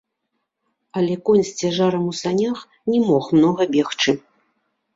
Але 1.01 1.17
конь 1.29 1.43
з 1.49 1.53
цяжарам 1.61 2.09
у 2.13 2.15
санях 2.21 2.59
не 2.95 2.99
мог 3.09 3.31
многа 3.39 3.71
бегчы. 3.79 4.19